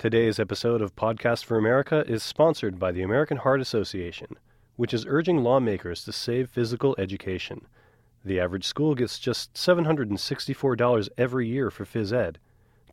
[0.00, 4.38] Today's episode of Podcast for America is sponsored by the American Heart Association,
[4.76, 7.66] which is urging lawmakers to save physical education.
[8.24, 12.38] The average school gets just $764 every year for phys ed.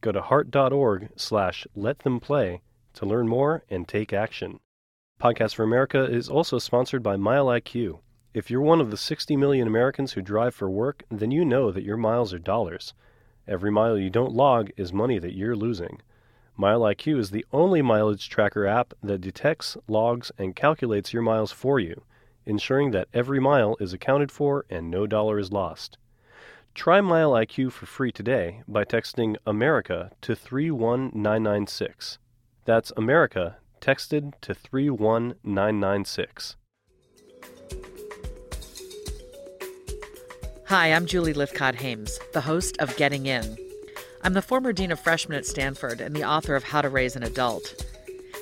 [0.02, 2.60] Go to heart.org slash let them play
[2.96, 4.60] to learn more and take action.
[5.18, 8.00] Podcast for America is also sponsored by MileIQ.
[8.34, 11.72] If you're one of the 60 million Americans who drive for work, then you know
[11.72, 12.94] that your miles are dollars.
[13.48, 16.02] Every mile you don't log is money that you're losing.
[16.58, 21.80] MileIQ is the only mileage tracker app that detects, logs, and calculates your miles for
[21.80, 22.02] you,
[22.46, 26.00] ensuring that every mile is accounted for and no dollar is lost.
[26.74, 32.18] Try MileIQ for free today by texting America to 31996.
[32.66, 36.56] That's America texted to 31996.
[40.66, 43.67] Hi, I'm Julie Lifcott Hames, the host of Getting In.
[44.24, 47.16] I'm the former dean of freshmen at Stanford and the author of How to Raise
[47.16, 47.86] an Adult.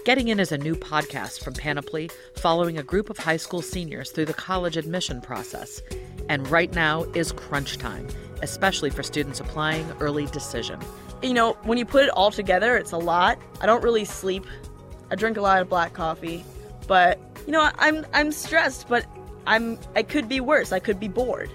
[0.06, 4.12] Getting In is a new podcast from Panoply following a group of high school seniors
[4.12, 5.82] through the college admission process.
[6.30, 8.08] And right now is crunch time,
[8.42, 10.80] especially for students applying early decision.
[11.22, 13.38] You know, when you put it all together, it's a lot.
[13.60, 14.46] I don't really sleep.
[15.12, 16.46] I drink a lot of black coffee,
[16.88, 19.06] but you know, I'm I'm stressed, but
[19.46, 20.72] I'm I could be worse.
[20.72, 21.50] I could be bored.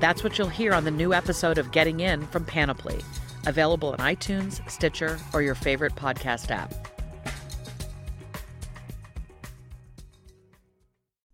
[0.00, 3.00] That's what you'll hear on the new episode of Getting In from Panoply,
[3.46, 6.72] available on iTunes, Stitcher, or your favorite podcast app.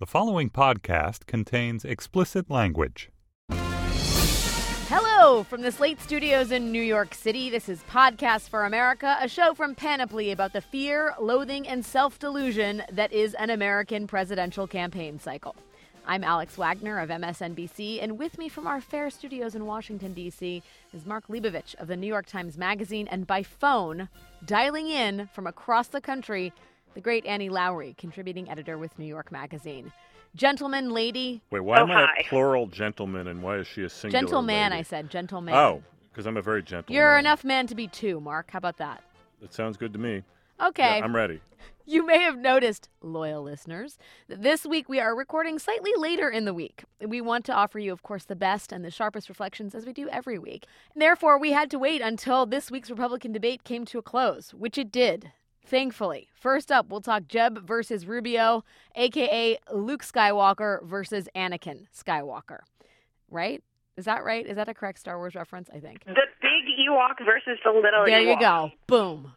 [0.00, 3.10] The following podcast contains explicit language.
[4.88, 7.50] Hello from the Slate Studios in New York City.
[7.50, 12.18] This is Podcast for America, a show from Panoply about the fear, loathing, and self
[12.18, 15.54] delusion that is an American presidential campaign cycle.
[16.06, 20.62] I'm Alex Wagner of MSNBC, and with me from our fair studios in Washington, D.C.,
[20.92, 24.08] is Mark Leibovich of the New York Times Magazine, and by phone,
[24.44, 26.52] dialing in from across the country,
[26.94, 29.92] the great Annie Lowrey, contributing editor with New York Magazine.
[30.34, 31.42] Gentleman, lady.
[31.50, 32.16] Wait, why Oh, am I hi.
[32.20, 34.80] a plural gentleman and why is she a singular Gentleman, lady?
[34.80, 35.10] I said.
[35.10, 35.54] Gentleman.
[35.54, 37.20] Oh, because I'm a very gentle You're man.
[37.20, 38.50] enough man to be two, Mark.
[38.50, 39.02] How about that?
[39.40, 40.22] That sounds good to me.
[40.60, 40.98] Okay.
[40.98, 41.40] Yeah, I'm ready.
[41.90, 46.44] You may have noticed, loyal listeners, that this week we are recording slightly later in
[46.44, 46.84] the week.
[47.04, 49.92] We want to offer you, of course, the best and the sharpest reflections as we
[49.92, 50.66] do every week.
[50.94, 54.78] Therefore, we had to wait until this week's Republican debate came to a close, which
[54.78, 55.32] it did.
[55.66, 56.28] Thankfully.
[56.32, 58.62] First up, we'll talk Jeb versus Rubio,
[58.94, 62.60] aka Luke Skywalker versus Anakin Skywalker.
[63.32, 63.64] Right?
[63.96, 64.46] Is that right?
[64.46, 65.68] Is that a correct Star Wars reference?
[65.74, 66.04] I think.
[66.04, 68.06] The big Ewok versus the little Ewok.
[68.06, 68.70] There you go.
[68.86, 69.32] Boom.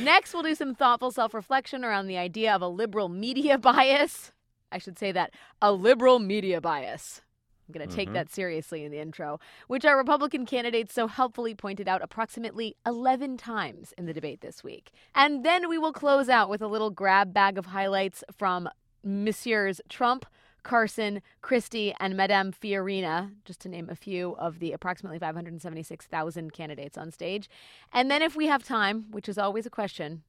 [0.00, 4.32] Next, we'll do some thoughtful self reflection around the idea of a liberal media bias.
[4.72, 5.32] I should say that
[5.62, 7.22] a liberal media bias.
[7.68, 8.12] I'm going to take Mhm.
[8.14, 13.36] that seriously in the intro, which our Republican candidates so helpfully pointed out approximately 11
[13.38, 14.92] times in the debate this week.
[15.16, 18.68] And then we will close out with a little grab bag of highlights from
[19.02, 20.26] Messieurs Trump,
[20.66, 26.98] Carson, Christie, and Madame Fiorina, just to name a few of the approximately 576,000 candidates
[26.98, 27.48] on stage.
[27.92, 30.24] And then, if we have time, which is always a question,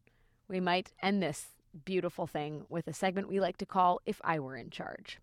[0.48, 1.48] we might end this
[1.86, 5.18] beautiful thing with a segment we like to call If I Were in Charge.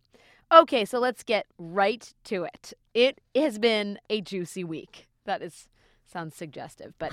[0.53, 2.73] Okay, so let's get right to it.
[2.93, 5.07] It has been a juicy week.
[5.27, 5.69] That is
[6.13, 7.13] sounds suggestive, but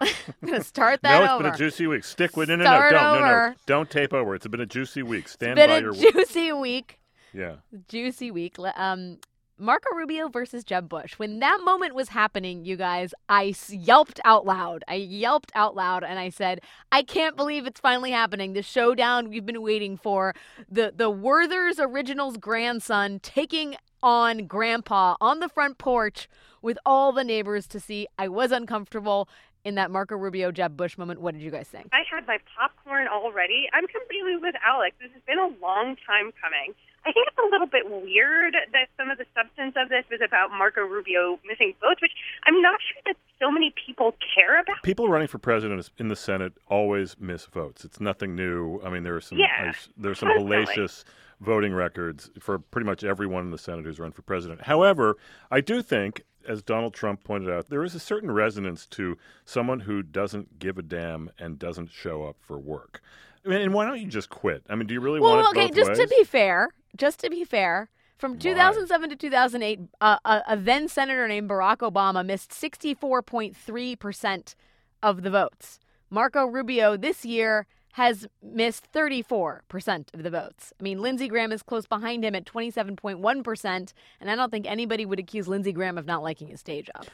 [0.00, 0.08] I'm
[0.44, 1.42] going to start that no, it's over.
[1.44, 2.04] been a juicy week.
[2.04, 4.34] Stick with no, no, no, don't, no, no, don't tape over.
[4.34, 5.26] It's been a juicy week.
[5.28, 6.99] Stand it's been by a your juicy week.
[7.32, 7.56] Yeah.
[7.88, 8.56] juicy week.
[8.76, 9.18] Um,
[9.60, 11.18] Marco Rubio versus Jeb Bush.
[11.18, 14.82] When that moment was happening, you guys, I yelped out loud.
[14.88, 18.54] I yelped out loud and I said, "I can't believe it's finally happening.
[18.54, 20.34] The showdown we've been waiting for.
[20.70, 26.26] The the Werther's Originals grandson taking on Grandpa on the front porch
[26.62, 28.06] with all the neighbors to see.
[28.18, 29.28] I was uncomfortable."
[29.62, 31.88] In that Marco Rubio Jeb Bush moment, what did you guys think?
[31.92, 33.68] I had my popcorn already.
[33.74, 34.96] I'm completely with Alex.
[34.98, 36.72] This has been a long time coming.
[37.06, 40.20] I think it's a little bit weird that some of the substance of this was
[40.24, 42.12] about Marco Rubio missing votes, which
[42.44, 44.82] I'm not sure that so many people care about.
[44.82, 47.84] People running for president in the Senate always miss votes.
[47.84, 48.80] It's nothing new.
[48.84, 50.56] I mean, there are some Yeah, there's some constantly.
[50.66, 51.04] hellacious
[51.40, 54.62] voting records for pretty much everyone in the Senate who's run for president.
[54.62, 55.16] However,
[55.50, 59.16] I do think, as Donald Trump pointed out, there is a certain resonance to
[59.46, 63.00] someone who doesn't give a damn and doesn't show up for work.
[63.44, 64.62] I mean, and why don't you just quit?
[64.68, 65.56] I mean, do you really want to do that?
[65.56, 66.10] Well, okay, both just ways?
[66.10, 70.88] to be fair, just to be fair, from 2007 to 2008, uh, a, a then
[70.88, 74.54] senator named Barack Obama missed 64.3%
[75.02, 75.78] of the votes.
[76.10, 80.72] Marco Rubio this year has missed 34% of the votes.
[80.78, 85.06] I mean, Lindsey Graham is close behind him at 27.1%, and I don't think anybody
[85.06, 87.06] would accuse Lindsey Graham of not liking his day job.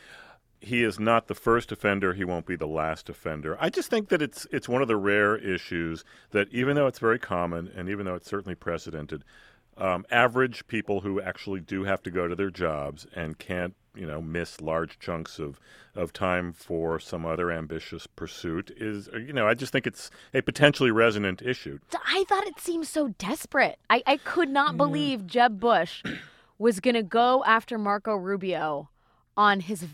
[0.61, 2.15] he is not the first offender.
[2.15, 3.57] He won't be the last offender.
[3.61, 6.99] I just think that it's it's one of the rare issues that, even though it's
[6.99, 9.23] very common and even though it's certainly precedented,
[9.79, 14.07] um, average people who actually do have to go to their jobs and can't, you
[14.07, 15.61] know, miss large chunks of
[15.95, 20.43] of time for some other ambitious pursuit is, you know, I just think it's a
[20.43, 21.79] potentially resonant issue.
[22.07, 23.79] I thought it seemed so desperate.
[23.89, 26.03] I, I could not believe Jeb Bush
[26.59, 28.91] was going to go after Marco Rubio
[29.37, 29.87] on his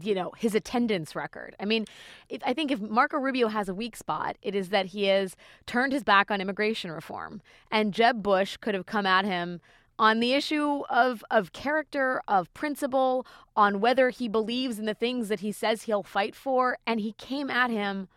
[0.00, 1.54] you know his attendance record.
[1.60, 1.84] I mean,
[2.28, 5.36] if, I think if Marco Rubio has a weak spot, it is that he has
[5.66, 9.60] turned his back on immigration reform, and Jeb Bush could have come at him
[9.98, 13.26] on the issue of of character, of principle,
[13.56, 17.12] on whether he believes in the things that he says he'll fight for, and he
[17.12, 18.08] came at him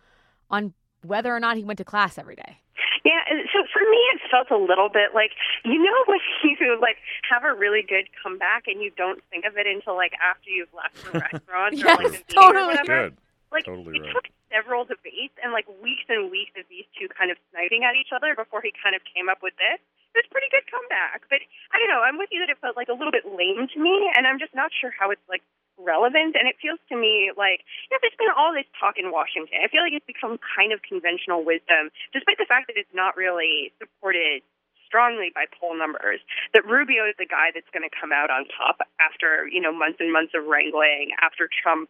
[0.50, 2.61] on whether or not he went to class every day.
[3.04, 5.32] Yeah, so for me, it felt a little bit like
[5.64, 9.56] you know when you like have a really good comeback and you don't think of
[9.58, 12.62] it until like after you've left the restaurant yes, or like the totally.
[12.62, 13.10] or whatever.
[13.10, 13.16] Good.
[13.52, 14.14] Like Totally it right.
[14.16, 17.92] took several debates and like weeks and weeks of these two kind of sniping at
[17.92, 19.76] each other before he kind of came up with this.
[20.16, 21.40] It was a pretty good comeback, but
[21.72, 22.00] I don't know.
[22.04, 24.36] I'm with you that it felt like a little bit lame to me, and I'm
[24.40, 25.40] just not sure how it's like
[25.82, 26.38] relevant.
[26.38, 29.60] And it feels to me like you know, there's been all this talk in Washington.
[29.60, 33.18] I feel like it's become kind of conventional wisdom, despite the fact that it's not
[33.18, 34.42] really supported
[34.86, 36.20] strongly by poll numbers
[36.52, 39.72] that Rubio is the guy that's going to come out on top after you know
[39.72, 41.88] months and months of wrangling after Trump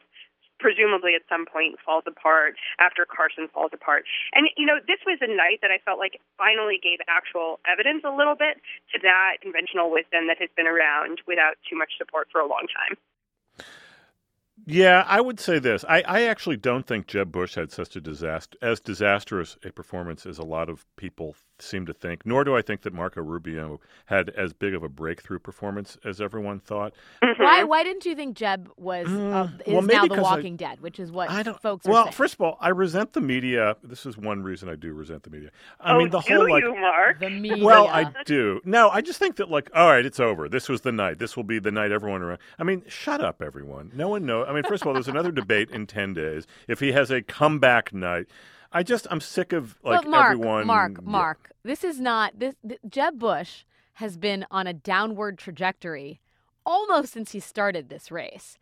[0.63, 4.07] presumably at some point falls apart after Carson falls apart.
[4.33, 8.07] And you know, this was a night that I felt like finally gave actual evidence
[8.07, 8.63] a little bit
[8.95, 12.71] to that conventional wisdom that has been around without too much support for a long
[12.71, 12.95] time.
[14.67, 15.85] Yeah, I would say this.
[15.89, 20.25] I, I actually don't think Jeb Bush had such a disaster as disastrous a performance
[20.27, 22.25] as a lot of people seem to think.
[22.27, 26.21] Nor do I think that Marco Rubio had as big of a breakthrough performance as
[26.21, 26.93] everyone thought.
[27.39, 29.73] Why why didn't you think Jeb was uh, is Mm-hmm.
[29.73, 31.61] well, maybe now the 'cause I- Walking Dead, which is what I don't.
[31.61, 32.13] folks are well, saying?
[32.13, 33.77] first of all, I resent the media.
[33.83, 35.51] This is one reason I do resent the media.
[35.81, 36.63] I oh, mean, the do whole like.
[36.63, 37.19] you, Mark?
[37.21, 37.65] the media.
[37.65, 38.61] Well, I do.
[38.65, 40.49] No, I just think that like, all right, it's over.
[40.49, 41.19] This was the night.
[41.19, 42.39] This will be the night everyone around.
[42.59, 43.91] I mean, shut up, everyone.
[43.95, 44.47] No one knows.
[44.53, 46.47] I mean, first of all, there's another debate in ten days.
[46.69, 48.27] If he has a comeback night,
[48.71, 50.67] I just I'm sick of like but Mark, everyone.
[50.67, 51.03] Mark.
[51.03, 52.55] Mark, this is not this.
[52.67, 53.65] th- Jeb Bush
[53.95, 56.21] has been on a downward trajectory
[56.67, 58.59] almost since he started this race.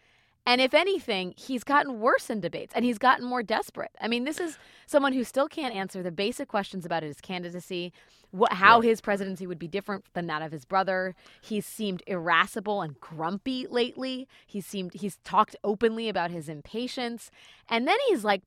[0.51, 3.93] And if anything, he's gotten worse in debates and he's gotten more desperate.
[4.01, 7.93] I mean, this is someone who still can't answer the basic questions about his candidacy,
[8.33, 11.15] what, how his presidency would be different than that of his brother.
[11.41, 14.27] He's seemed irascible and grumpy lately.
[14.45, 17.31] He's seemed he's talked openly about his impatience.
[17.69, 18.43] And then he's like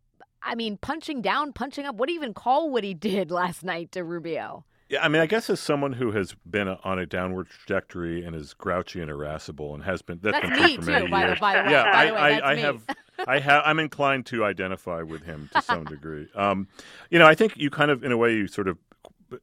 [0.46, 1.96] I mean, punching down, punching up.
[1.96, 4.66] What do you even call what he did last night to Rubio?
[4.94, 8.36] Yeah, I mean, I guess as someone who has been on a downward trajectory and
[8.36, 11.08] is grouchy and irascible and has been that's, That's been me true for too, many
[11.10, 11.40] by the- years.
[11.40, 11.72] by the way.
[11.72, 12.82] Yeah, By I, way, I, I have,
[13.28, 16.28] I have, I'm inclined to identify with him to some degree.
[16.36, 16.68] Um,
[17.10, 18.78] you know, I think you kind of, in a way, you sort of,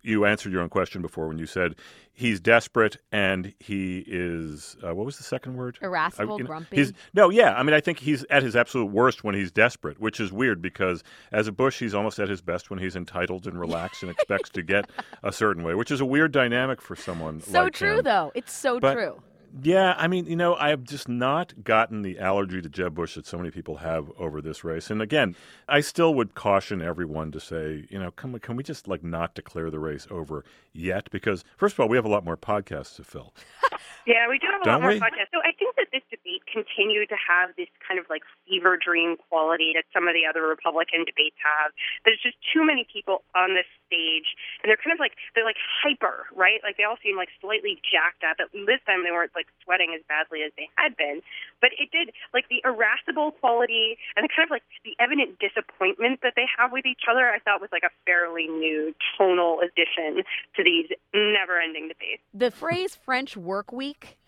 [0.03, 1.75] you answered your own question before when you said
[2.13, 5.79] he's desperate and he is uh, what was the second word?
[5.83, 6.93] Irascible, I- you know, grumpy.
[7.15, 7.55] No, yeah.
[7.55, 10.61] I mean, I think he's at his absolute worst when he's desperate, which is weird
[10.61, 11.03] because
[11.33, 14.51] as a Bush, he's almost at his best when he's entitled and relaxed and expects
[14.51, 14.91] to get
[15.23, 17.41] a certain way, which is a weird dynamic for someone.
[17.41, 18.05] So like true, him.
[18.05, 18.33] though.
[18.35, 19.23] It's so But- true.
[19.63, 23.17] Yeah, I mean, you know, I have just not gotten the allergy to Jeb Bush
[23.17, 24.91] that so many people have over this race.
[24.91, 25.35] And again,
[25.69, 29.03] I still would caution everyone to say, you know, can we, can we just like
[29.03, 31.11] not declare the race over yet?
[31.11, 33.35] Because first of all, we have a lot more podcasts to fill.
[34.09, 35.01] Yeah, we do have a Don't lot more we?
[35.01, 35.29] podcasts.
[35.29, 39.17] So I think that this debate continued to have this kind of like fever dream
[39.29, 41.73] quality that some of the other Republican debates have.
[42.09, 45.61] There's just too many people on this stage, and they're kind of like they're like
[45.61, 46.65] hyper, right?
[46.65, 48.41] Like they all seem like slightly jacked up.
[48.41, 51.23] At this time, they weren't like sweating as badly as they had been,
[51.61, 56.21] but it did like the irascible quality and the kind of like the evident disappointment
[56.23, 57.29] that they have with each other.
[57.29, 60.25] I thought was like a fairly new tonal addition
[60.57, 62.23] to these never-ending debates.
[62.35, 64.19] The phrase French work week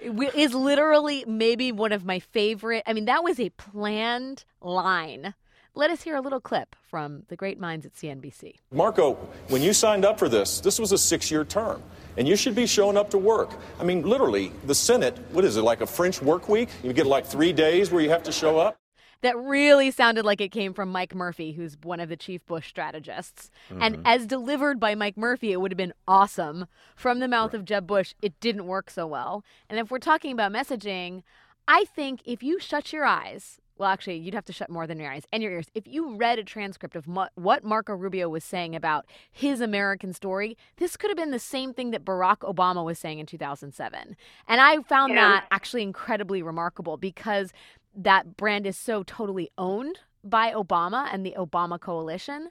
[0.00, 2.84] is literally maybe one of my favorite.
[2.86, 5.34] I mean, that was a planned line.
[5.78, 8.56] Let us hear a little clip from the great minds at CNBC.
[8.72, 9.14] Marco,
[9.46, 11.84] when you signed up for this, this was a six year term,
[12.16, 13.52] and you should be showing up to work.
[13.78, 16.68] I mean, literally, the Senate, what is it, like a French work week?
[16.82, 18.76] You get like three days where you have to show up?
[19.20, 22.66] That really sounded like it came from Mike Murphy, who's one of the chief Bush
[22.66, 23.48] strategists.
[23.70, 24.02] And mm-hmm.
[24.04, 26.66] as delivered by Mike Murphy, it would have been awesome.
[26.96, 29.44] From the mouth of Jeb Bush, it didn't work so well.
[29.70, 31.22] And if we're talking about messaging,
[31.68, 34.98] I think if you shut your eyes, well, actually, you'd have to shut more than
[34.98, 35.68] your eyes and your ears.
[35.74, 40.12] If you read a transcript of mo- what Marco Rubio was saying about his American
[40.12, 44.16] story, this could have been the same thing that Barack Obama was saying in 2007.
[44.48, 45.28] And I found Yeah.
[45.28, 47.52] that actually incredibly remarkable because
[47.94, 52.50] that brand is so totally owned by Obama and the Obama coalition.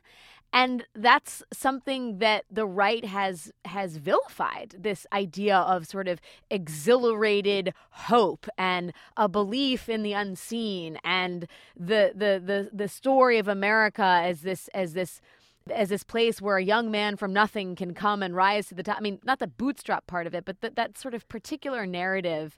[0.53, 7.73] And that's something that the right has has vilified this idea of sort of exhilarated
[7.91, 14.21] hope and a belief in the unseen and the the the, the story of America
[14.23, 15.21] as this as this
[15.69, 18.83] as this place where a young man from nothing can come and rise to the
[18.83, 18.97] top.
[18.97, 22.57] I mean, not the bootstrap part of it, but that that sort of particular narrative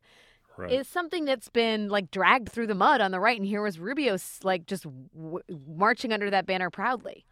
[0.57, 0.71] right.
[0.71, 3.37] is something that's been like dragged through the mud on the right.
[3.37, 7.25] And here was Rubio like just w- marching under that banner proudly.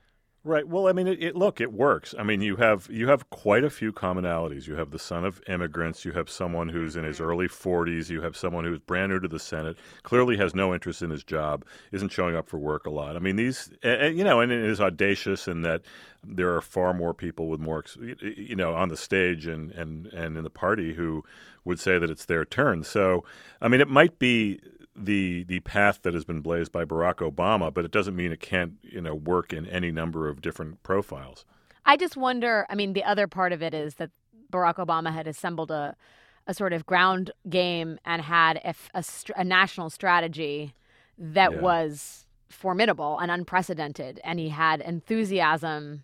[0.47, 0.65] Right.
[0.65, 2.15] Well, I mean, it, it, look, it works.
[2.17, 4.65] I mean, you have you have quite a few commonalities.
[4.65, 6.05] You have the son of immigrants.
[6.05, 8.09] You have someone who's in his early 40s.
[8.09, 11.25] You have someone who's brand new to the Senate, clearly has no interest in his
[11.25, 13.17] job, isn't showing up for work a lot.
[13.17, 15.81] I mean, these, you know, and it is audacious in that
[16.23, 17.83] there are far more people with more,
[18.21, 21.25] you know, on the stage and and and in the party who
[21.65, 22.85] would say that it's their turn.
[22.85, 23.25] So,
[23.61, 24.61] I mean, it might be
[24.97, 28.39] the the path that has been blazed by Barack Obama, but it doesn't mean it
[28.39, 31.45] can't you know work in any number of different profiles.
[31.85, 32.65] I just wonder.
[32.69, 34.09] I mean, the other part of it is that
[34.51, 35.95] Barack Obama had assembled a
[36.47, 39.03] a sort of ground game and had a, a,
[39.35, 40.73] a national strategy
[41.17, 41.59] that yeah.
[41.59, 46.03] was formidable and unprecedented, and he had enthusiasm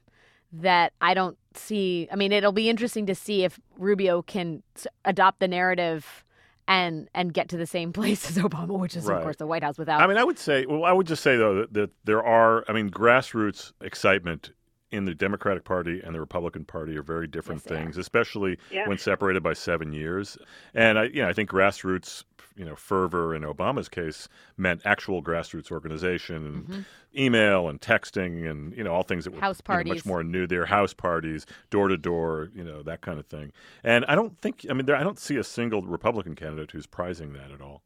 [0.52, 2.08] that I don't see.
[2.12, 4.62] I mean, it'll be interesting to see if Rubio can
[5.04, 6.24] adopt the narrative
[6.68, 9.18] and and get to the same place as Obama, which is right.
[9.18, 10.02] of course the White House without.
[10.02, 12.64] I mean, I would say, well, I would just say though that, that there are,
[12.68, 14.52] I mean, grassroots excitement
[14.94, 18.88] in the Democratic Party and the Republican Party are very different yes, things, especially yeah.
[18.88, 20.38] when separated by seven years.
[20.76, 22.24] And I, you know, I think grassroots,
[22.56, 26.82] you know, fervor in Obama's case meant actual grassroots organization and mm-hmm.
[27.18, 29.88] email and texting and you know all things that were house parties.
[29.88, 30.46] You know, much more new.
[30.46, 33.52] Their house parties, door to door, you know, that kind of thing.
[33.84, 36.86] And I don't think, I mean, there, I don't see a single Republican candidate who's
[36.86, 37.82] prizing that at all.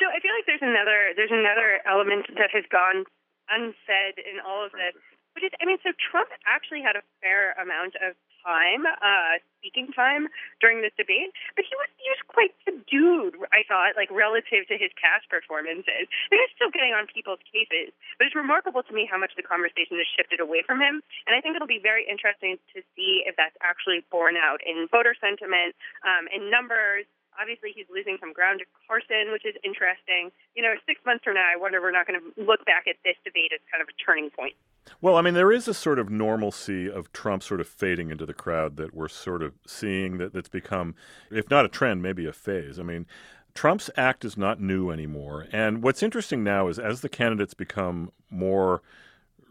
[0.00, 3.04] So I feel like there's another there's another element that has gone
[3.50, 4.96] unsaid in all of this
[5.36, 9.92] but it, I mean, so Trump actually had a fair amount of time, uh, speaking
[9.92, 10.32] time
[10.64, 13.36] during this debate, but he was he was quite subdued.
[13.52, 17.92] I thought, like relative to his past performances, he was still getting on people's cases.
[18.16, 21.36] But it's remarkable to me how much the conversation has shifted away from him, and
[21.36, 25.12] I think it'll be very interesting to see if that's actually borne out in voter
[25.20, 27.04] sentiment, um, in numbers,
[27.40, 30.30] Obviously, he's losing some ground to Carson, which is interesting.
[30.54, 32.96] You know, six months from now, I wonder we're not going to look back at
[33.04, 34.54] this debate as kind of a turning point.
[35.00, 38.24] Well, I mean, there is a sort of normalcy of Trump sort of fading into
[38.24, 40.94] the crowd that we're sort of seeing that, that's become,
[41.30, 42.78] if not a trend, maybe a phase.
[42.78, 43.06] I mean,
[43.54, 45.46] Trump's act is not new anymore.
[45.50, 48.82] And what's interesting now is as the candidates become more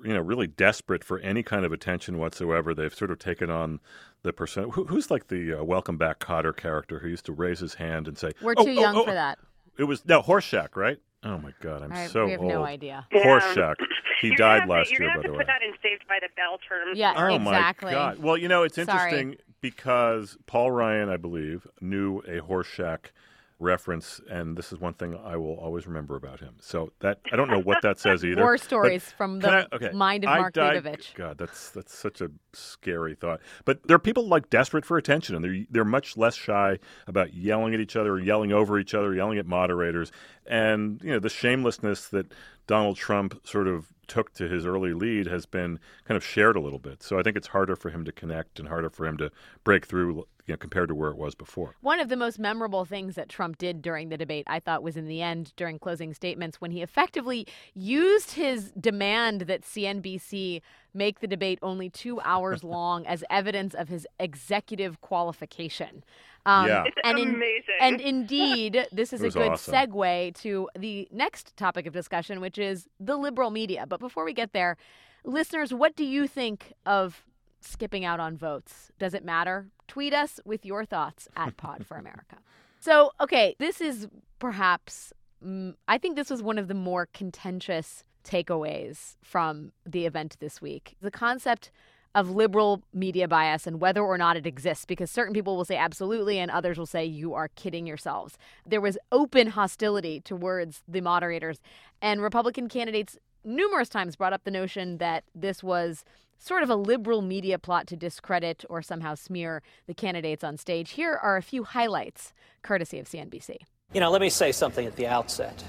[0.06, 2.74] you know really desperate for any kind of attention whatsoever.
[2.74, 3.80] They've sort of taken on
[4.24, 7.60] the person who, who's like the uh, Welcome Back Kotter character who used to raise
[7.60, 9.40] his hand and say, "We're oh, too oh, young oh, for that."
[9.78, 10.98] It was no Horshack, right?
[11.24, 12.50] Oh my God, I'm I, so we have old.
[12.50, 13.08] no idea.
[13.14, 13.76] Horshack.
[14.22, 15.24] He you're died last to, year, by the way.
[15.24, 16.98] You're going to put that in Saved by the Bell terms.
[16.98, 17.92] Yeah, oh exactly.
[17.92, 18.20] my God.
[18.20, 19.40] Well, you know, it's interesting Sorry.
[19.60, 23.12] because Paul Ryan, I believe, knew a Horshack
[23.60, 26.56] reference, and this is one thing I will always remember about him.
[26.60, 28.42] So that I don't know what that says either.
[28.42, 31.16] War stories from the I, okay, mind of I Mark died, Davidovich.
[31.16, 33.40] God, that's that's such a scary thought.
[33.64, 37.34] But there are people like desperate for attention, and they're they're much less shy about
[37.34, 40.12] yelling at each other, yelling over each other, yelling at moderators,
[40.46, 42.32] and you know the shamelessness that
[42.68, 46.60] Donald Trump sort of took to his early lead has been kind of shared a
[46.60, 47.04] little bit.
[47.04, 49.32] So I think it's harder for him to connect and harder for him to
[49.64, 51.76] break through you know, compared to where it was before.
[51.82, 54.96] One of the most memorable things that Trump did during the debate, I thought, was
[54.96, 60.62] in the end during closing statements when he effectively used his demand that CNBC
[60.94, 66.04] make the debate only two hours long as evidence of his executive qualification.
[66.46, 66.84] Um, yeah.
[66.86, 67.64] It's and amazing.
[67.80, 69.74] In, and indeed, this is a good awesome.
[69.74, 73.86] segue to the next topic of discussion, which is the liberal media.
[73.88, 74.78] But before we get there,
[75.24, 77.26] listeners, what do you think of
[77.62, 78.92] skipping out on votes?
[79.00, 79.68] Does it matter?
[79.88, 82.38] Tweet us with your thoughts at Pod for America.
[82.80, 85.12] So, okay, this is perhaps,
[85.44, 90.62] mm, I think this was one of the more contentious takeaways from the event this
[90.62, 90.96] week.
[91.02, 91.72] The concept
[92.16, 95.76] of liberal media bias and whether or not it exists, because certain people will say
[95.76, 98.38] absolutely and others will say you are kidding yourselves.
[98.66, 101.60] There was open hostility towards the moderators,
[102.02, 106.06] and Republican candidates numerous times brought up the notion that this was
[106.40, 110.92] sort of a liberal media plot to discredit or somehow smear the candidates on stage.
[110.92, 113.58] Here are a few highlights, courtesy of CNBC.
[113.94, 115.64] You know, let me say something at the outset.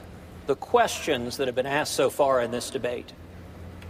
[0.46, 3.12] The questions that have been asked so far in this debate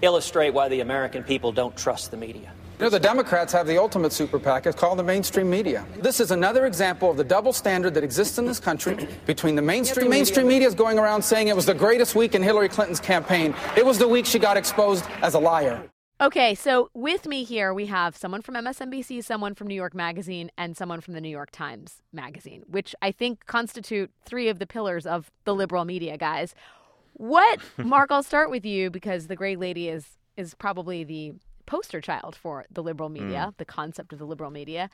[0.02, 2.52] illustrate why the American people don't trust the media.
[2.78, 4.66] You know, the Democrats have the ultimate super PAC.
[4.66, 5.86] It's called the mainstream media.
[6.02, 9.62] This is another example of the double standard that exists in this country between the
[9.62, 10.10] mainstream.
[10.10, 13.54] Mainstream media is going around saying it was the greatest week in Hillary Clinton's campaign.
[13.78, 15.82] It was the week she got exposed as a liar.
[16.18, 20.50] Okay, so with me here we have someone from MSNBC, someone from New York Magazine,
[20.58, 24.66] and someone from the New York Times Magazine, which I think constitute three of the
[24.66, 26.54] pillars of the liberal media, guys.
[27.16, 28.10] What, Mark?
[28.10, 30.06] I'll start with you because the Gray Lady is
[30.36, 31.32] is probably the
[31.64, 33.56] poster child for the liberal media, mm.
[33.56, 34.90] the concept of the liberal media.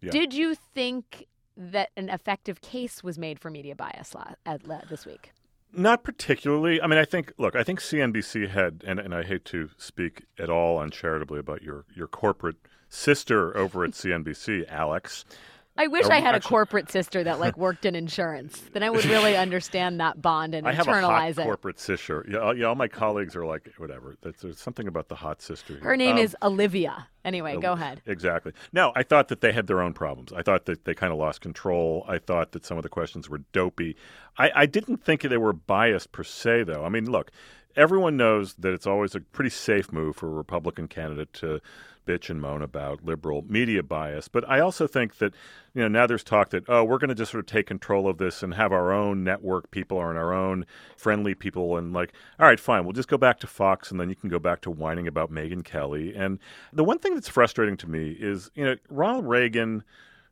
[0.00, 0.10] Yeah.
[0.10, 4.82] Did you think that an effective case was made for media bias la- at, la-
[4.90, 5.32] this week?
[5.72, 6.80] Not particularly.
[6.80, 10.24] I mean, I think, look, I think CNBC had, and, and I hate to speak
[10.38, 12.56] at all uncharitably about your, your corporate
[12.88, 15.24] sister over at CNBC, Alex.
[15.76, 18.62] I wish I had a corporate sister that like worked in insurance.
[18.72, 21.36] Then I would really understand that bond and I internalize have a hot it.
[21.42, 22.24] corporate sister.
[22.28, 24.14] Yeah, all, yeah, all my colleagues are like whatever.
[24.22, 25.74] That's, there's something about the hot sister.
[25.74, 25.82] Here.
[25.82, 27.08] Her name um, is Olivia.
[27.24, 28.02] Anyway, uh, go ahead.
[28.06, 28.52] Exactly.
[28.72, 30.32] No, I thought that they had their own problems.
[30.32, 32.04] I thought that they kind of lost control.
[32.06, 33.96] I thought that some of the questions were dopey.
[34.38, 36.84] I, I didn't think they were biased per se, though.
[36.84, 37.32] I mean, look,
[37.76, 41.60] everyone knows that it's always a pretty safe move for a Republican candidate to
[42.04, 44.28] bitch and moan about liberal media bias.
[44.28, 45.34] But I also think that,
[45.74, 48.08] you know, now there's talk that, oh, we're going to just sort of take control
[48.08, 51.76] of this and have our own network people or our own friendly people.
[51.76, 54.30] And like, all right, fine, we'll just go back to Fox and then you can
[54.30, 56.14] go back to whining about Megyn Kelly.
[56.14, 56.38] And
[56.72, 59.84] the one thing that's frustrating to me is, you know, Ronald Reagan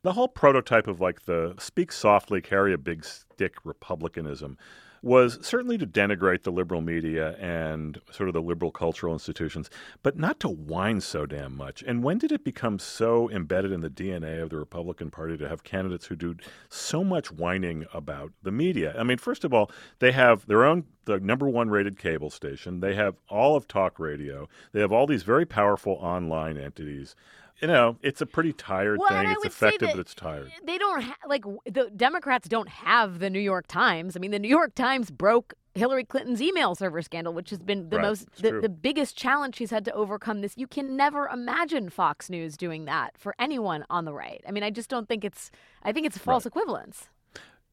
[0.03, 4.57] the whole prototype of like the speak softly, carry a big stick republicanism
[5.03, 9.69] was certainly to denigrate the liberal media and sort of the liberal cultural institutions,
[10.01, 11.83] but not to whine so damn much.
[11.85, 15.49] And when did it become so embedded in the DNA of the Republican Party to
[15.49, 16.35] have candidates who do
[16.69, 18.95] so much whining about the media?
[18.97, 19.69] I mean, first of all,
[19.99, 22.79] they have their own the number one rated cable station.
[22.79, 24.47] They have all of talk radio.
[24.71, 27.13] They have all these very powerful online entities
[27.61, 29.31] you know, it's a pretty tired well, thing.
[29.31, 30.51] It's effective, but it's tired.
[30.65, 34.15] They don't ha- like the Democrats don't have the New York Times.
[34.15, 37.89] I mean, the New York Times broke Hillary Clinton's email server scandal, which has been
[37.89, 40.41] the right, most the, the, biggest challenge she's had to overcome.
[40.41, 44.43] This you can never imagine Fox News doing that for anyone on the right.
[44.47, 45.49] I mean, I just don't think it's.
[45.83, 46.51] I think it's a false right.
[46.51, 47.09] equivalence.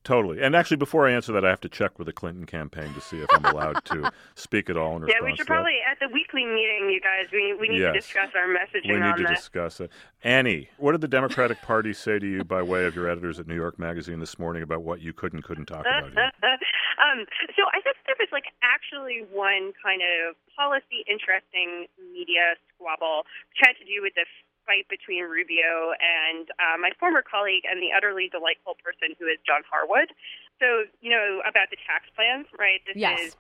[0.03, 0.41] Totally.
[0.41, 3.01] And actually, before I answer that, I have to check with the Clinton campaign to
[3.03, 5.21] see if I'm allowed to speak at all in response.
[5.21, 7.27] Yeah, we should probably at the weekly meeting, you guys.
[7.31, 7.93] We we need yes.
[7.93, 8.95] to discuss our messaging.
[8.95, 9.37] We need to that.
[9.37, 9.91] discuss it.
[10.25, 13.47] Annie, what did the Democratic Party say to you by way of your editors at
[13.47, 16.05] New York Magazine this morning about what you could and couldn't talk about?
[16.17, 23.29] um, so I think there was like actually one kind of policy interesting media squabble
[23.53, 24.25] which had to do with the
[24.71, 29.43] fight between Rubio and uh, my former colleague and the utterly delightful person who is
[29.43, 30.15] John Harwood.
[30.63, 32.79] So, you know, about the tax plans, right?
[32.87, 33.19] This yes.
[33.19, 33.31] is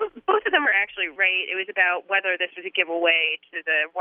[0.00, 1.44] both of them were actually right.
[1.44, 4.00] It was about whether this was a giveaway to the 1%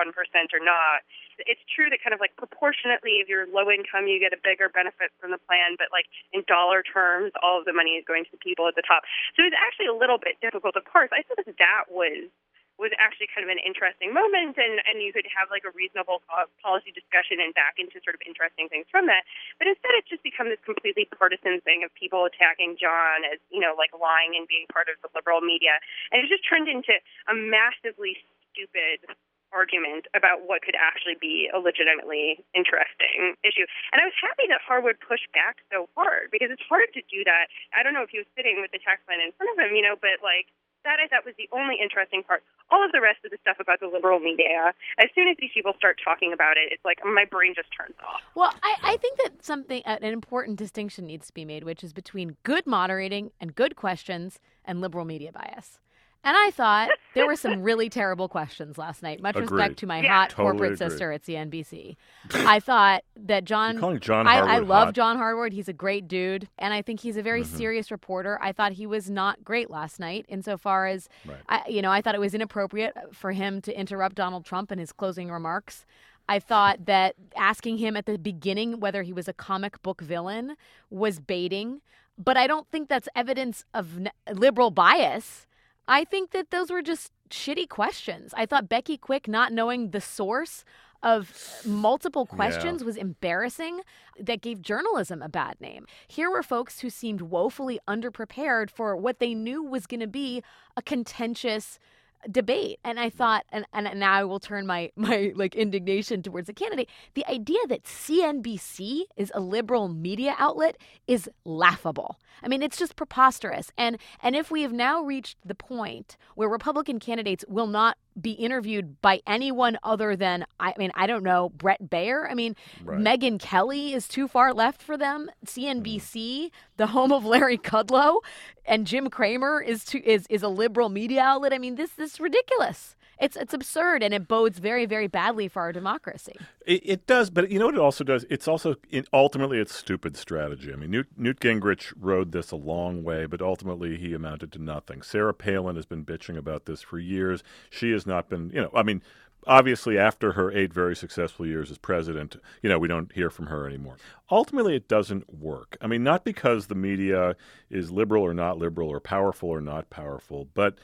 [0.56, 1.04] or not.
[1.43, 4.71] It's true that kind of like proportionately, if you're low income, you get a bigger
[4.71, 8.23] benefit from the plan, but like in dollar terms, all of the money is going
[8.23, 9.04] to the people at the top.
[9.36, 11.12] So it's actually a little bit difficult to parse.
[11.12, 12.32] I thought that that was
[12.80, 16.24] was actually kind of an interesting moment, and and you could have like a reasonable
[16.63, 19.28] policy discussion and back into sort of interesting things from that.
[19.60, 23.60] But instead, it's just become this completely partisan thing of people attacking John as you
[23.60, 25.78] know like lying and being part of the liberal media,
[26.10, 26.96] and it just turned into
[27.28, 28.15] a massively
[28.50, 29.04] stupid
[29.52, 33.65] argument about what could actually be a legitimately interesting issue.
[33.92, 37.26] And I was happy that Harwood pushed back so hard because it's hard to do
[37.26, 37.50] that.
[37.74, 39.74] I don't know if he was sitting with the tax plan in front of him,
[39.74, 42.44] you know, but like that I thought was the only interesting part.
[42.72, 45.52] All of the rest of the stuff about the liberal media, as soon as these
[45.54, 48.22] people start talking about it, it's like my brain just turns off.
[48.36, 51.84] Well, I, I think that something, uh, an important distinction needs to be made, which
[51.84, 55.80] is between good moderating and good questions and liberal media bias.
[56.21, 59.21] And I thought there were some really terrible questions last night.
[59.21, 59.51] Much Agreed.
[59.51, 60.10] respect to my yeah.
[60.13, 60.89] hot totally corporate agree.
[60.89, 61.95] sister at CNBC.
[62.34, 63.73] I thought that John.
[63.75, 64.95] You're calling John I, Harwood I love hot.
[64.95, 65.53] John Harwood.
[65.53, 67.45] He's a great dude, and I think he's a very Mhm.
[67.58, 68.38] serious reporter.
[68.41, 71.38] I thought he was not great last night, insofar as, Right.
[71.47, 74.77] I, you know, I thought it was inappropriate for him to interrupt Donald Trump in
[74.79, 75.86] his closing remarks.
[76.27, 80.58] I thought that asking him at the beginning whether he was a comic book villain
[80.89, 81.82] was baiting,
[82.17, 85.47] but I don't think that's evidence of n- liberal bias.
[85.89, 88.34] I think that those were just shitty questions.
[88.38, 90.63] I thought Becky Quick not knowing the source
[91.02, 91.34] of
[91.65, 92.86] multiple questions Yeah.
[92.86, 93.82] was embarrassing.
[94.19, 95.86] That gave journalism a bad name.
[96.08, 100.43] Here were folks who seemed woefully underprepared for what they knew was going to be
[100.78, 101.80] a contentious
[102.29, 102.79] debate.
[102.84, 106.53] And i thought and, and now i will turn my my like indignation towards the
[106.53, 106.89] candidate.
[107.13, 110.77] The idea that cnbc is a liberal media outlet
[111.08, 112.19] is laughable.
[112.41, 113.71] I mean it's just preposterous.
[113.77, 118.32] And and if we have now reached the point where republican candidates will not be
[118.32, 122.29] interviewed by anyone other than I mean I don't know Bret Baier.
[122.29, 122.99] I mean Right.
[122.99, 125.29] Megyn Kelly is too far left for them.
[125.45, 125.84] Mm.
[125.84, 128.19] CNBC, the home of Larry Kudlow,
[128.65, 131.53] and Jim Cramer is too, is is a liberal media outlet.
[131.53, 132.95] I mean this this is ridiculous.
[133.19, 136.36] It's it's absurd and it bodes very very badly for our democracy.
[136.65, 138.25] It, it does, but you know what it also does?
[138.29, 140.71] It's also it, ultimately it's stupid strategy.
[140.71, 144.60] I mean, Newt, Newt Gingrich rode this a long way, but ultimately he amounted to
[144.60, 145.01] nothing.
[145.01, 147.43] Sarah Palin has been bitching about this for years.
[147.69, 149.01] She has not been, you know, I mean.
[149.47, 153.47] Obviously, after her eight very successful years as president, you know, we don't hear from
[153.47, 153.95] her anymore.
[154.29, 155.77] Ultimately, it doesn't work.
[155.79, 157.38] I mean, not because the media
[157.69, 160.77] is liberal or not liberal or powerful or not powerful, but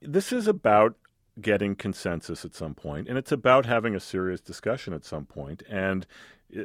[0.00, 0.94] this is about
[1.40, 5.62] getting consensus at some point, and it's about having a serious discussion at some point.
[5.68, 6.06] And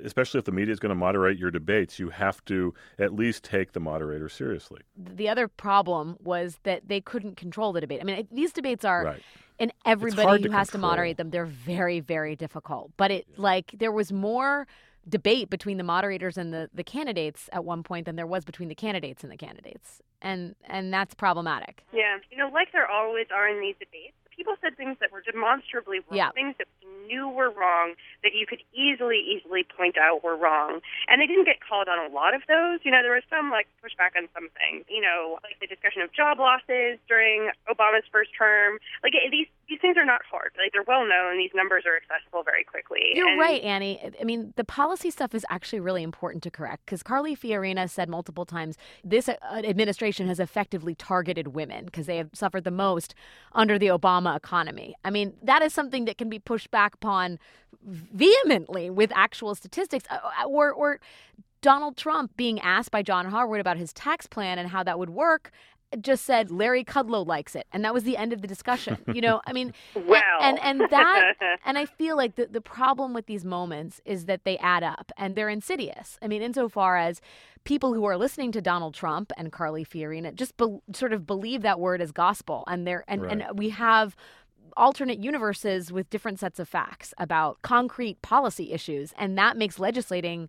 [0.04, 3.44] especially if the media is going to moderate your debates, you have to at least
[3.44, 4.82] take the moderator seriously.
[4.96, 8.00] The other problem was that they couldn't control the debate.
[8.02, 9.24] I mean, these debates are Right.
[9.60, 12.92] and hard everybody to who has to moderate them, they're very, very difficult.
[12.96, 14.68] But it like there was more
[15.10, 18.70] debate between the moderators and the, the candidates at one point than there was between
[18.70, 20.00] the candidates and the candidates.
[20.22, 21.84] And and that's problematic.
[21.92, 25.22] Yeah, you know, like there always are in these debates, people said things that were
[25.22, 26.32] demonstrably wrong, Yeah.
[26.32, 30.82] things that we knew were wrong, that you could easily, easily point out were wrong.
[31.08, 32.80] And they didn't get called on a lot of those.
[32.84, 34.86] You know, there was some like pushback on some things.
[34.90, 38.80] You know, like the discussion of job losses during Obama's first term.
[39.04, 40.52] Like it- these these things are not hard.
[40.58, 41.38] Like they're well known.
[41.38, 43.00] These numbers are accessible very quickly.
[43.14, 44.12] You're And- right, Annie.
[44.20, 48.10] I mean, the policy stuff is actually really important to correct because Carly Fiorina said
[48.10, 53.16] multiple times this uh, administration has effectively targeted women because they have suffered the most
[53.54, 54.94] under the Obama economy.
[55.06, 57.40] I mean, that is something that can be pushed back upon
[57.82, 60.06] vehemently with actual statistics.
[60.10, 61.00] Uh, uh, Or, or
[61.62, 65.12] Donald Trump being asked by John Harwood about his tax plan and how that would
[65.12, 65.52] work.
[66.00, 68.98] Just said Larry Kudlow likes it, and that was the end of the discussion.
[69.14, 70.22] You know, I mean, a- Well.
[70.42, 71.34] and and that
[71.66, 75.12] and I feel like the, the problem with these moments is that they add up
[75.18, 76.18] and they're insidious.
[76.22, 77.20] I mean, insofar as
[77.66, 81.62] people who are listening to Donald Trump and Carly Fiorina just be, sort of believe
[81.62, 84.16] that word as gospel, and they're and, and we have
[84.78, 90.48] alternate universes with different sets of facts about concrete policy issues, and that makes legislating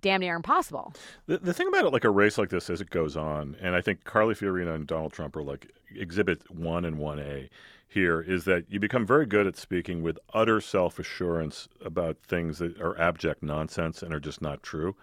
[0.00, 0.94] damn near impossible.
[1.26, 3.74] The, the thing about it, like a race like this, as it goes on, and
[3.74, 7.48] I think Carly Fiorina and Donald Trump are like exhibit one and one A
[7.88, 12.58] here, is that you become very good at speaking with utter self assurance about things
[12.58, 14.96] that are abject nonsense and are just not true.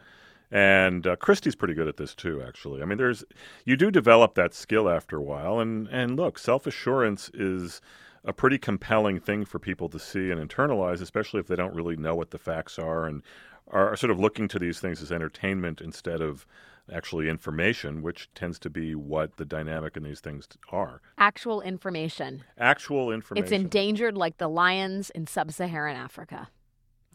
[0.51, 2.81] And uh, Christie's pretty good at this too, actually.
[2.81, 3.23] I mean, there's
[3.65, 7.81] you do develop that skill after a while, and and look, self assurance is
[8.25, 11.95] a pretty compelling thing for people to see and internalize, especially if they don't really
[11.95, 13.23] know what the facts are and
[13.69, 16.45] are sort of looking to these things as entertainment instead of
[16.91, 21.01] actually information, which tends to be what the dynamic in these things are.
[21.17, 22.43] Actual information.
[22.57, 23.43] Actual information.
[23.43, 26.49] It's endangered like the lions in sub Saharan Africa.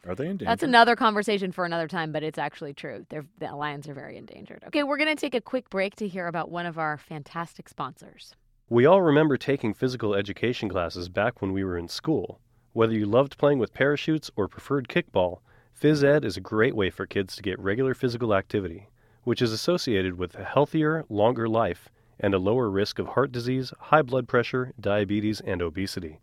[0.06, 0.48] Are they endangered?
[0.48, 3.06] That's another conversation for another time, but it's actually true.
[3.08, 4.62] They're, the lions are very endangered.
[4.66, 7.68] Okay, we're going to take a quick break to hear about one of our fantastic
[7.68, 8.34] sponsors.
[8.68, 12.40] We all remember taking physical education classes back when we were in school.
[12.72, 15.38] Whether you loved playing with parachutes or preferred kickball,
[15.80, 18.88] phys ed is a great way for kids to get regular physical activity,
[19.24, 21.88] which is associated with a healthier, longer life
[22.20, 26.20] and a lower risk of heart disease, high blood pressure, diabetes, and obesity.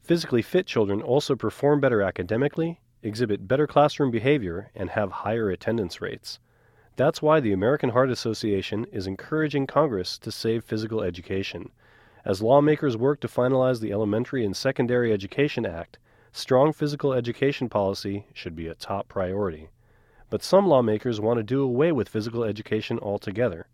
[0.00, 6.00] Physically fit children also perform better academically, exhibit better classroom behavior, and have higher attendance
[6.00, 6.38] rates.
[6.96, 11.70] That's why the American Heart Association is encouraging Congress to save physical education.
[12.24, 15.98] As lawmakers work to finalize the Elementary and Secondary Education Act,
[16.32, 19.70] strong physical education policy should be a top priority.
[20.28, 23.66] But some lawmakers want to do away with physical education altogether.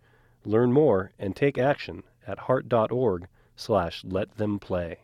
[0.45, 4.99] Learn more and take action at heart.org slash let them play.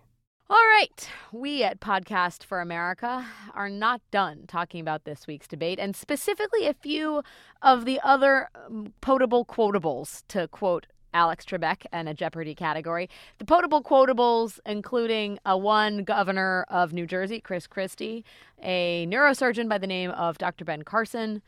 [0.49, 5.79] All right, we at Podcast for America are not done talking about this week's debate,
[5.79, 7.23] and specifically a few
[7.62, 13.09] of the other um, potable quotables, to quote Alex Trebek and a Jeopardy category.
[13.38, 18.25] The potable quotables, including a one governor of New Jersey, Chris Christie,
[18.62, 20.64] a neurosurgeon by the name of Dr.
[20.64, 21.42] Ben Carson,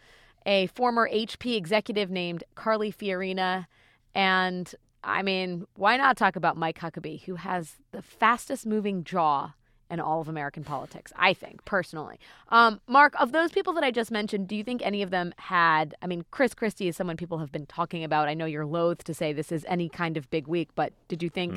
[0.46, 3.66] a former HP executive named Carly Fiorina,
[4.14, 9.52] and I mean, why not talk about Mike Huckabee, who has the fastest moving jaw
[9.90, 12.18] in all of American politics, I think, personally.
[12.48, 15.34] Um, Mark, of those people that I just mentioned, do you think any of them
[15.36, 15.94] had?
[16.02, 18.28] I mean, Chris Christie is someone people have been talking about.
[18.28, 21.22] I know you're loath to say this is any kind of big week, but did
[21.22, 21.54] you think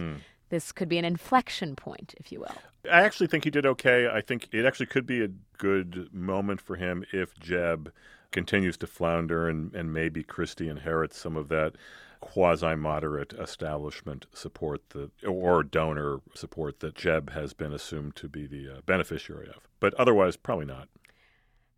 [0.50, 2.56] this could be an inflection point, if you will?
[2.92, 4.08] I actually think he did okay.
[4.08, 7.92] I think it actually could be a good moment for him if Jeb
[8.32, 11.74] continues to flounder, and, and maybe Christie inherits some of that
[12.20, 18.48] quasi moderate establishment support that, or donor support that Jeb has been assumed to be
[18.48, 19.68] the uh, beneficiary of.
[19.80, 20.88] But otherwise, probably not.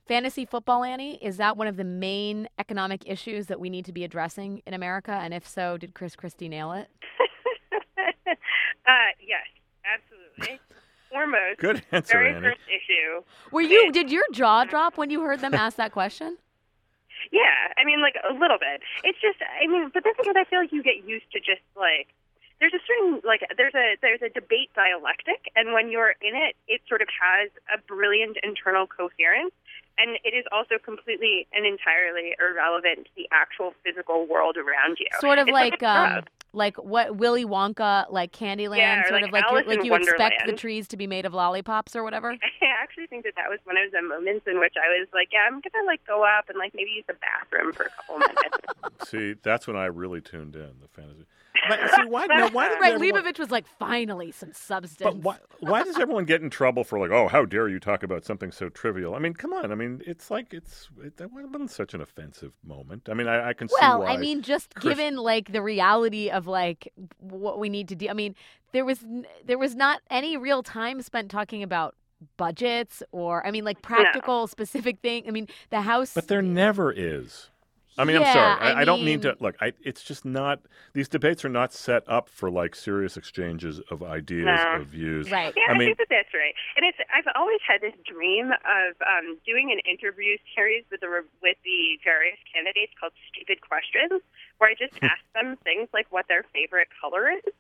[0.08, 3.92] Fantasy football, Annie, is that one of the main economic issues that we need to
[3.92, 5.12] be addressing in America?
[5.12, 6.88] And if so, did Chris Christie nail it?
[8.28, 9.46] uh, yes,
[9.86, 10.60] absolutely.
[11.12, 12.48] Foremost, Good answer, very Annie.
[12.48, 13.24] first issue.
[13.52, 13.92] Were you?
[13.92, 16.38] Did your jaw drop when you heard them ask that question?
[17.32, 18.82] Yeah, I mean, like a little bit.
[19.04, 21.64] It's just, I mean, but that's because I feel like you get used to just
[21.76, 22.08] like
[22.60, 26.56] there's a certain like there's a there's a debate dialectic, and when you're in it,
[26.68, 29.56] it sort of has a brilliant internal coherence,
[29.98, 35.08] and it is also completely and entirely irrelevant to the actual physical world around you.
[35.20, 36.24] Sort of It's like a um.
[36.54, 39.94] Like what Willy Wonka, like Candyland, Yeah, sort like of like you like in you
[39.96, 42.32] expect the trees to be made of lollipops or whatever.
[42.62, 45.30] I actually think that that was one of the moments in which I was like,
[45.32, 48.20] yeah, I'm gonna like go up and like maybe use the bathroom for a couple
[48.20, 48.58] minutes.
[49.10, 51.26] See, that's when I really tuned in the fantasy.
[51.68, 55.04] But see, why, no, why does Right, everyone- Leibovich was like, finally some substance.
[55.04, 58.02] But why, why does everyone get in trouble for like, oh, how dare you talk
[58.02, 59.14] about something so trivial?
[59.14, 59.70] I mean, come on.
[59.72, 63.10] I mean, it's like it's it, that wasn't such an offensive moment.
[63.10, 64.04] I mean, I, I can see Well.
[64.04, 68.10] I mean, just Chris- given like the reality of like what we need to do.
[68.10, 68.36] I mean,
[68.72, 69.06] there was
[69.46, 71.96] there was not any real time spent talking about
[72.38, 75.26] budgets or I mean, like practical specific thing.
[75.28, 76.14] I mean, the House.
[76.14, 77.49] But there never is.
[78.00, 78.60] I mean, I'm sorry.
[78.62, 79.56] I, I I don't mean mean- to look.
[79.62, 80.62] I, it's just not.
[80.94, 84.82] These debates are not set up for like serious exchanges of ideas, No.
[84.82, 85.30] of views.
[85.30, 85.54] Right.
[85.56, 86.54] Yeah, I I, mean, think that that's right.
[86.78, 91.10] And it's I've always had this dream of um, doing an interview series with the
[91.44, 94.22] with the various candidates called Stupid Questions,
[94.58, 97.54] where I just ask them things like what their favorite color is.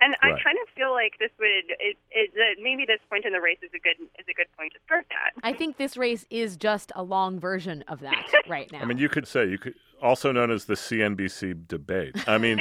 [0.00, 3.40] And I kind of feel like this would it, it, maybe this point in the
[3.40, 5.32] race is a good is a good point to start that.
[5.42, 8.80] I think this race is just a long version of that right now.
[8.80, 12.28] I mean, you could say you could also known as the CNBC debate.
[12.28, 12.60] I mean,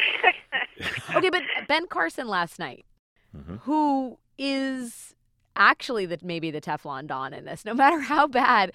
[1.16, 2.86] okay, but Ben Carson last night,
[3.36, 3.56] Mm-hmm.
[3.62, 5.16] who is
[5.56, 7.66] actually the maybe the Teflon Don in this.
[7.66, 8.74] No matter how bad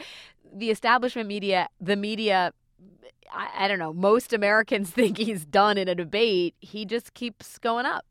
[0.53, 2.53] the establishment media, the media,
[3.33, 6.57] I, I don't know, most Americans think he's done in a debate.
[6.61, 8.05] He just keeps going up,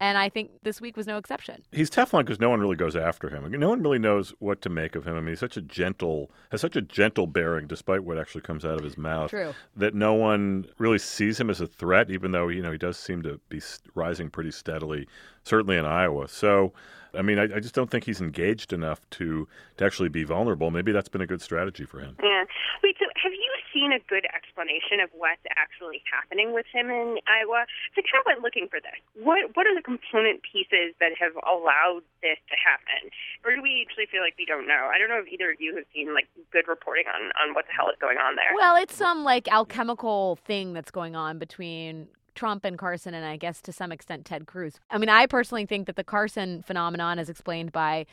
[0.00, 1.62] and I think this week was no exception.
[1.72, 3.50] he's Teflon because no one really goes after him.
[3.58, 5.16] No one really knows what to make of him.
[5.16, 8.64] I mean, he's such a gentle, has such a gentle bearing, despite what actually comes
[8.64, 9.30] out of his mouth.
[9.30, 9.54] True.
[9.76, 12.96] That no one really sees him as a threat, even though you know he does
[12.96, 13.60] seem to be
[13.94, 15.08] rising pretty steadily,
[15.42, 16.28] certainly in Iowa.
[16.28, 16.72] So,
[17.14, 20.70] I mean, I, I just don't think he's engaged enough to to actually be vulnerable.
[20.70, 22.16] Maybe that's been a good strategy for him.
[22.22, 22.44] Yeah.
[22.82, 22.96] Wait.
[22.98, 27.64] So have you seen a good explanation of what's actually happening with him in Iowa?
[27.94, 28.98] So I kind of went looking for this.
[29.14, 33.10] What What are the component pieces that have allowed this to happen?
[33.44, 34.90] Or do we actually feel like we don't know?
[34.92, 37.66] I don't know if either of you have seen like good reporting on on what
[37.66, 38.52] the hell is going on there.
[38.54, 43.36] Well, it's some like alchemical thing that's going on between Trump and Carson, and I
[43.36, 44.78] guess to some extent Ted Cruz.
[44.90, 48.06] I mean, I personally think that the Carson phenomenon is explained by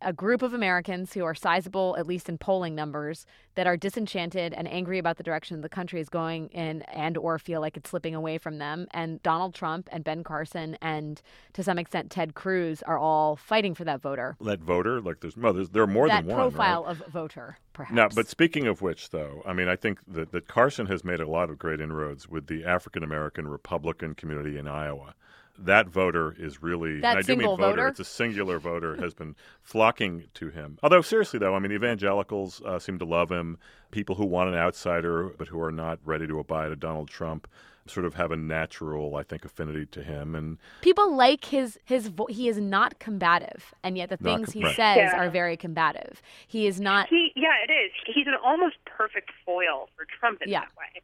[0.00, 4.52] a group of Americans who are sizable, at least in polling numbers, that are disenchanted
[4.54, 7.90] and angry about the direction the country is going in, and or feel like it's
[7.90, 8.86] slipping away from them.
[8.92, 11.20] And Donald Trump and Ben Carson and
[11.52, 14.36] to some extent Ted Cruz are all fighting for that voter.
[14.40, 16.36] That voter, like there's, well, there's there are more that than one.
[16.36, 16.50] right?
[16.50, 17.94] profile of voter, perhaps.
[17.94, 21.20] No, but speaking of which, though, I mean, I think that, that Carson has made
[21.20, 25.14] a lot of great inroads with the African American Republican community in Iowa.
[25.58, 27.88] That voter is really, That and I do mean voter, voter?
[27.88, 30.78] it's a singular voter, has been flocking to him.
[30.82, 33.58] Although, seriously, though, I mean, evangelicals uh, seem to love him.
[33.90, 37.48] People who want an outsider but who are not ready to abide a Donald Trump
[37.86, 40.34] sort of have a natural, I think, affinity to him.
[40.34, 44.60] And people like his his vo- he is not combative and yet the things com-
[44.60, 44.76] he right.
[44.76, 45.16] says Yeah.
[45.18, 47.90] are very combative he is not He, yeah, it is.
[48.06, 50.60] He's an almost perfect foil for Trump in Yeah.
[50.60, 51.00] that way,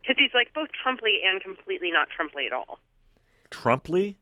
[0.00, 2.78] because he's like both Trumply and completely not Trumply at all.
[3.50, 4.18] Trumply?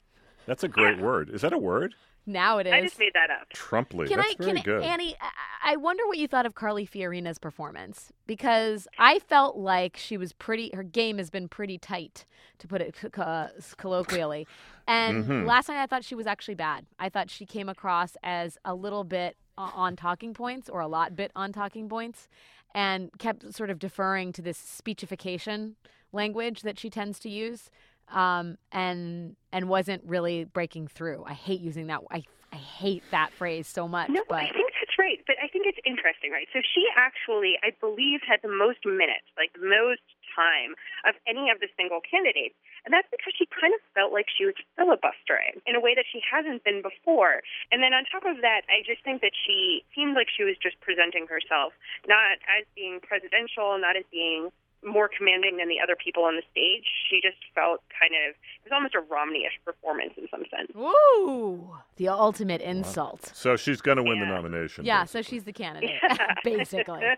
[0.46, 1.30] That's a great word.
[1.30, 1.94] Is that a word?
[2.28, 3.48] now it is I just made that up.
[3.50, 4.08] Trumply.
[4.08, 4.82] can That's I very can good.
[4.82, 9.96] Annie I- I wonder what you thought of Carly Fiorina's performance because I felt like
[9.96, 12.24] she was pretty her game has been pretty tight
[12.58, 14.44] to put it uh, colloquially
[14.88, 15.46] and Mhm.
[15.46, 18.74] last night I thought she was actually bad I thought she came across as a
[18.74, 22.26] little bit on talking points or a lot bit on talking points
[22.74, 25.74] and kept sort of deferring to this speechification
[26.12, 27.70] language that she tends to use
[28.12, 31.24] um, and and wasn't really breaking through.
[31.26, 32.00] I hate using that.
[32.10, 34.10] I I hate that phrase so much.
[34.10, 36.48] No, but I think That's right, but I think it's interesting, right?
[36.52, 40.00] So she actually, I believe, had the most minutes, like the most
[40.32, 40.72] time
[41.04, 42.56] of any of the single candidates.
[42.84, 46.08] And that's because she kind of felt like she was filibustering in a way that
[46.08, 47.44] she hasn't been before.
[47.72, 50.56] And then on top of that, I just think that she seemed like she was
[50.56, 51.76] just presenting herself
[52.08, 54.48] not as being presidential, not as being
[54.84, 56.84] more commanding than the other people on the stage.
[57.10, 60.70] She just felt kind of it was almost a Romney-ish performance in some sense.
[60.74, 61.76] Woo!
[61.96, 63.30] The ultimate insult.
[63.34, 64.84] So she's going to win the nomination.
[64.84, 65.90] Yeah, so she's the candidate,
[66.44, 67.02] basically.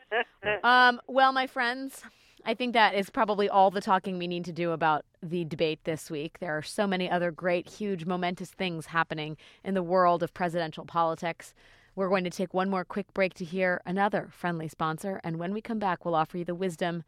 [0.65, 2.03] Um, well, my friends,
[2.45, 5.81] I think that is probably all the talking we need to do about the debate
[5.85, 6.39] this week.
[6.39, 10.87] There are so many other great, huge, momentous things happening in the world of presidential
[10.87, 11.53] politics.
[11.95, 15.53] We're going to take one more quick break to hear another friendly sponsor, and when
[15.53, 17.03] we come back, we'll offer you the wisdom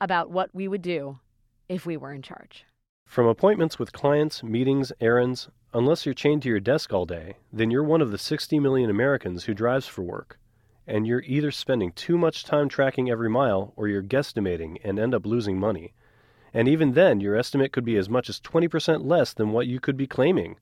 [0.00, 1.18] about what we would do
[1.68, 2.64] if we were in charge.
[3.06, 7.70] From appointments with clients, meetings, errands, unless you're chained to your desk all day, then
[7.70, 10.38] you're one of the 60 million Americans who drives for work.
[10.86, 15.14] And you're either spending too much time tracking every mile or you're guesstimating and end
[15.14, 15.94] up losing money.
[16.52, 19.80] And even then, your estimate could be as much as 20% less than what you
[19.80, 20.56] could be claiming.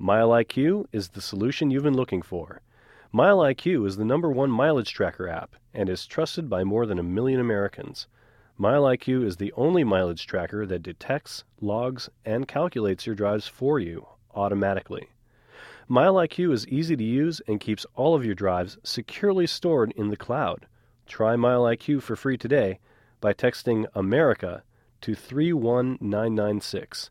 [0.00, 2.62] MileIQ is the solution you've been looking for.
[3.14, 7.02] MileIQ is the number one mileage tracker app and is trusted by more than a
[7.02, 8.06] million Americans.
[8.58, 14.06] MileIQ is the only mileage tracker that detects, logs, and calculates your drives for you
[14.34, 15.10] automatically.
[15.90, 20.16] MileIQ is easy to use and keeps all of your drives securely stored in the
[20.16, 20.66] cloud.
[21.06, 22.80] Try MileIQ for free today
[23.20, 24.62] by texting America
[25.02, 27.10] to 31996.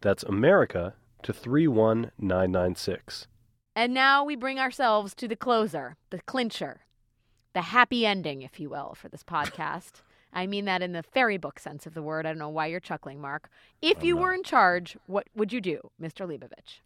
[0.00, 3.26] That's America to 31996.
[3.76, 6.86] And now we bring ourselves to the closer, the clincher,
[7.52, 10.00] the happy ending, if you will, for this podcast.
[10.32, 12.26] I mean that in the fairy book sense of the word.
[12.26, 13.50] I don't know why you're chuckling, Mark.
[13.82, 16.26] If you were in charge, what would you do, Mr.
[16.26, 16.80] Leibovich?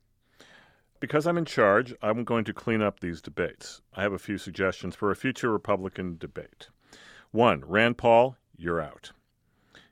[1.00, 3.82] Because I'm in charge, I'm going to clean up these debates.
[3.94, 6.68] I have a few suggestions for a future Republican debate.
[7.30, 9.12] One, Rand Paul, you're out.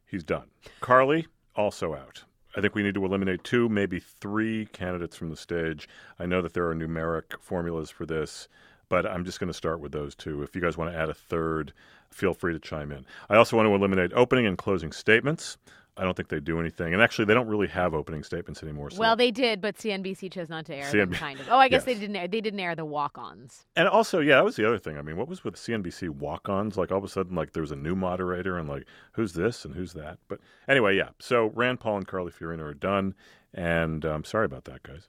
[0.06, 0.48] He's done.
[0.80, 2.24] Carly, also out.
[2.56, 5.88] I think we need to eliminate two, maybe three candidates from the stage.
[6.18, 8.46] I know that there are numeric formulas for this,
[8.92, 10.42] but I'm just going to start with those two.
[10.42, 11.72] If you guys want to add a third,
[12.10, 13.06] feel free to chime in.
[13.30, 15.56] I also want to eliminate opening and closing statements.
[15.96, 16.92] I don't think they do anything.
[16.92, 18.90] And actually, they don't really have opening statements anymore.
[18.90, 19.00] So.
[19.00, 21.46] Well, they did, but CNBC chose not to air them, CNB kind of.
[21.50, 21.94] Oh, I guess Yes.
[21.94, 23.64] they didn't air, they didn't air the walk-ons.
[23.76, 24.98] And also, yeah, that was the other thing.
[24.98, 26.76] I mean, what was with CNBC walk-ons?
[26.76, 29.64] Like all of a sudden, like there was a new moderator, and like who's this
[29.64, 30.18] and who's that?
[30.28, 31.08] But anyway, yeah.
[31.18, 33.14] So Rand Paul and Carly Fiorina are done,
[33.54, 35.06] and I'm sorry about that, guys.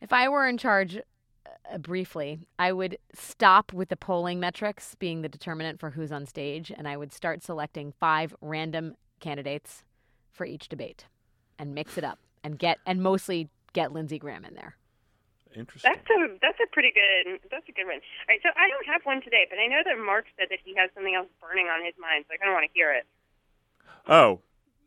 [0.00, 1.00] If I were in charge,
[1.72, 6.26] uh, briefly, I would stop with the polling metrics being the determinant for who's on
[6.26, 9.84] stage, and I would start selecting five random candidates
[10.32, 11.06] for each debate,
[11.58, 14.76] and mix it up, and get and mostly get Lindsey Graham in there.
[15.54, 15.90] Interesting.
[15.92, 18.00] That's a that's a pretty good that's a good one.
[18.00, 20.58] All right, so I don't have one today, but I know that Mark said that
[20.64, 22.92] he has something else burning on his mind, so I kind of want to hear
[22.92, 23.06] it.
[24.06, 24.40] Oh,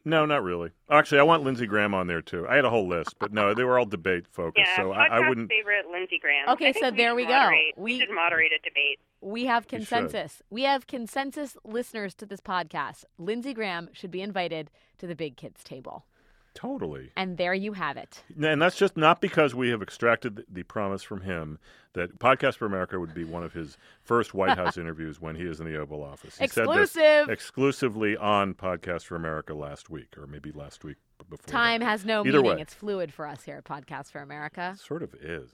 [0.06, 0.72] no, not really.
[0.90, 2.48] Actually, I want Lindsey Graham on there too.
[2.48, 5.06] I had a whole list, but no, they were all debate focused, Yeah, so I,
[5.08, 5.50] I wouldn't.
[5.50, 6.50] favorite Lindsey Graham.
[6.50, 7.50] Okay, I think so there should we go.
[7.50, 9.00] We- we should moderate a debate.
[9.24, 10.42] We have consensus.
[10.50, 13.06] We have consensus listeners to this podcast.
[13.20, 16.06] Lindsey Graham should be invited to the big kids table.
[16.54, 17.12] Totally.
[17.16, 18.24] And there you have it.
[18.42, 21.60] And that's just not because we have extracted the, promise from him
[21.94, 25.44] that Podcast for America would be one of his first White House interviews when he
[25.44, 26.38] is in the Oval Office.
[26.38, 27.28] He said Exclusive.
[27.28, 30.98] this exclusively on Podcast for America last week, or maybe last week
[31.30, 31.38] before.
[31.46, 31.52] that.
[31.52, 32.56] Time has no Either meaning.
[32.58, 32.62] way.
[32.62, 34.76] It's fluid for us here at Podcast for America.
[34.80, 35.50] Sort of is.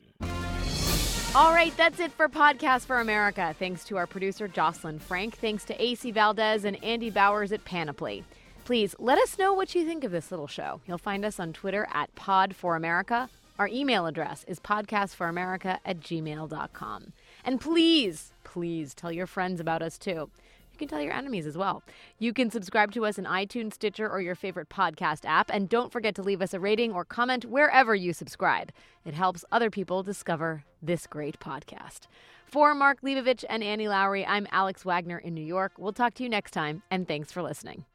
[1.36, 3.56] All right, that's it for Podcast for America.
[3.60, 5.38] Thanks to our producer, Jocelyn Frank.
[5.38, 8.24] Thanks to AC Valdez and Andy Bowers at Panoply.
[8.68, 10.82] Please let us know what you think of this little show.
[10.86, 13.30] You'll find us on Twitter at Pod for America.
[13.58, 17.14] Our email address is podcastforamerica at gmail.com.
[17.46, 20.30] And please, please tell your friends about us too.
[20.74, 21.82] You can tell your enemies as well.
[22.20, 25.50] You can subscribe to us in iTunes, Stitcher, or your favorite podcast app.
[25.50, 28.74] And don't forget to leave us a rating or comment wherever you subscribe.
[29.06, 32.08] It helps other people discover this great podcast.
[32.46, 35.72] For Mark Leibovich and Annie Lowrey, I'm Alex Wagner in New York.
[35.78, 37.86] We'll talk to you next time, and thanks for listening.